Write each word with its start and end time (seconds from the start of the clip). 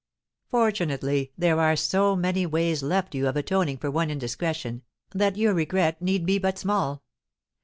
Fortunately, 0.47 1.31
there 1.37 1.59
are 1.59 1.75
so 1.75 2.15
many 2.15 2.43
ways 2.43 2.81
left 2.81 3.13
you 3.13 3.27
of 3.27 3.37
atoning 3.37 3.77
for 3.77 3.91
one 3.91 4.09
indiscretion, 4.09 4.81
that 5.13 5.37
your 5.37 5.53
regret 5.53 6.01
need 6.01 6.25
be 6.25 6.39
but 6.39 6.57
small. 6.57 7.03